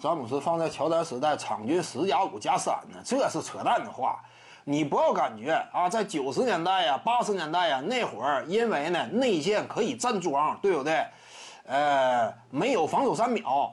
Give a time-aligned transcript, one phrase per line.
[0.00, 4.22] 詹姆斯放在乔丹时代场均十加五加三呢，这是扯淡的话。
[4.68, 11.06] 你不要感觉啊，在九十年代呀、八十年代呀那会儿，因为呢内线可以站桩，对不对？
[11.66, 13.72] 呃，没有防守三秒，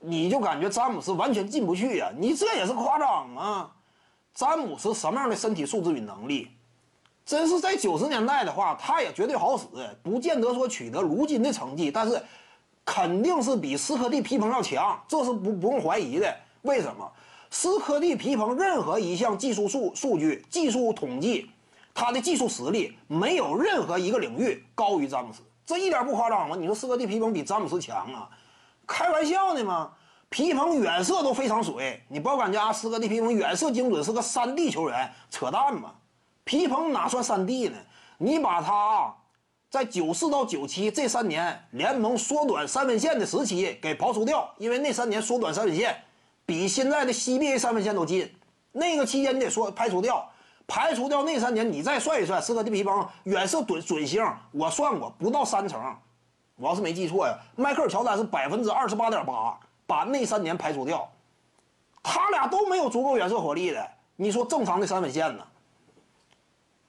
[0.00, 2.10] 你就感觉詹姆斯完全进不去呀？
[2.16, 3.70] 你这也是夸张啊？
[4.34, 6.50] 詹姆斯什么样的身体素质与能力？
[7.26, 9.66] 真是在九十年代的话，他也绝对好使，
[10.02, 12.22] 不见得说取得如今的成绩，但是
[12.90, 16.34] 肯定是比斯科蒂皮蓬要强，这是不不用怀疑的。
[16.62, 17.06] 为什么？
[17.50, 21.50] 斯科蒂皮蓬任何一项技术数数据、技术统计，
[21.92, 26.56] 他的技术实力没有任何一个领域高于詹姆斯，这一点不夸张吗？
[26.58, 28.26] 你说斯科蒂皮蓬比詹姆斯强啊？
[28.86, 29.90] 开玩笑呢吗？
[30.30, 35.92] 皮蓬远射都非常水，你不要感觉啊，斯科蒂皮蓬远射精准是个三 D 球员，扯淡嘛？
[36.44, 37.76] 皮蓬哪算三 D 呢？
[38.16, 39.14] 你把他，
[39.70, 45.94] 在九四到九七这三年联盟缩短三分线的时期给刨除掉，因为那三年缩短三分线。
[46.46, 48.34] 比现在的 CBA 三分线都近，
[48.72, 50.26] 那个期间你得说排除掉，
[50.66, 55.78] 排除掉那三年，你再算一算，斯科蒂皮蓬远射准准星，我算过不到三成，
[56.56, 61.06] 我要是没记错呀，迈克尔乔丹是百分之二十八点八，把那三年排除掉，
[62.02, 65.46] 他俩都没有足够远射火力的，你说正常的三分线呢？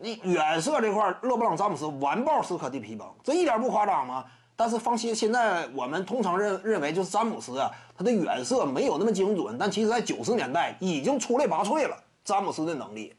[0.01, 4.25] 你远射这块，勒布朗詹姆斯完爆斯科蒂皮蓬，这一点不夸张吗？
[4.55, 11.97] 但是放心，现在我们通常认认为就是詹姆斯啊，他的远射没有那么精准，但其实在九十年代已经出类拔萃了。
[12.23, 13.13] 詹姆斯的能力，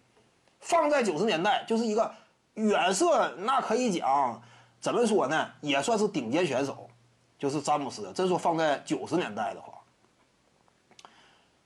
[0.60, 2.10] 放在九十年代就是一个
[2.54, 4.40] 远射，那可以讲
[4.80, 6.88] 怎么说呢，也算是顶尖选手，
[7.38, 8.10] 就是詹姆斯。
[8.14, 9.74] 真说放在九十年代的话，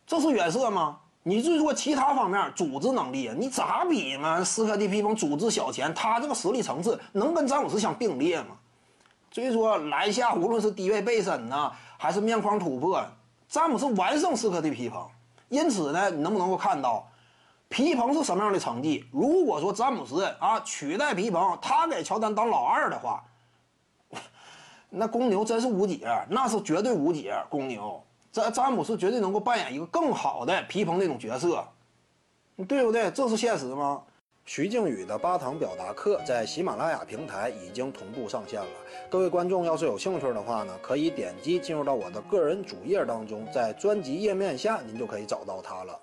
[0.07, 0.99] 这是远射吗？
[1.27, 4.45] 你至于说其他方面组织能力啊，你咋比嘛？
[4.45, 8.49] 斯科蒂皮蓬组织小前，他这个实力层次能跟詹姆斯相并列吗？
[9.31, 13.03] 所以说，篮下无论是低位背身呢，还是面框突破，
[13.49, 15.03] 詹姆斯完胜斯科蒂皮蓬。
[15.49, 17.09] 因此呢，你能不能够看到，
[17.69, 19.05] 皮蓬是什么样的成绩？
[19.11, 23.25] 如果说詹姆斯啊取代皮蓬，他给乔丹当老二的话，
[24.91, 27.35] 那公牛真是无解，那是绝对无解。
[27.49, 28.05] 公牛，
[28.35, 31.65] 詹詹姆斯绝对能够扮演一个更好的皮蓬那种角色，
[32.67, 33.09] 对不对？
[33.13, 34.03] 这是现实吗？
[34.45, 38.67] 徐静宇的八堂表达课在喜马拉雅平台已经同步上线了。
[39.09, 45.97] 各位观众要是有兴趣的话呢，可以点击进入到我的个人主页当中，在专辑页面下您就可以找到它了。